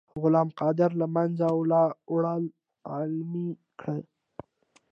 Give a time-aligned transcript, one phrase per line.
[0.21, 1.47] غلام قادر له منځه
[2.09, 2.43] وړل
[2.91, 3.47] عملي
[3.79, 4.01] کړئ.